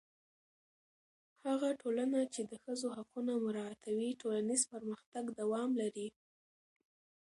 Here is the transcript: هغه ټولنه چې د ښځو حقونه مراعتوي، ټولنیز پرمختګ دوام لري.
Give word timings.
هغه 1.45 1.69
ټولنه 1.81 2.19
چې 2.33 2.41
د 2.49 2.53
ښځو 2.63 2.87
حقونه 2.97 3.33
مراعتوي، 3.45 4.09
ټولنیز 4.21 4.61
پرمختګ 4.73 5.23
دوام 5.39 5.69
لري. 5.81 6.07